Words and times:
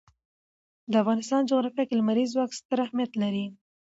د 0.91 0.93
افغانستان 1.03 1.41
جغرافیه 1.49 1.83
کې 1.87 1.95
لمریز 1.99 2.29
ځواک 2.35 2.51
ستر 2.59 2.77
اهمیت 2.85 3.11
لري. 3.21 3.45